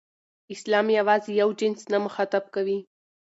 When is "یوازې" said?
0.99-1.31